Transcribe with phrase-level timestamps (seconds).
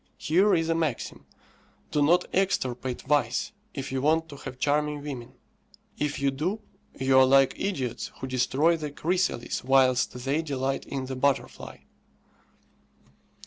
[0.17, 1.27] Here is a maxim:
[1.91, 5.33] Do not extirpate vice, if you want to have charming women;
[5.99, 6.59] if you do
[6.99, 11.81] you are like idiots who destroy the chrysalis whilst they delight in the butterfly.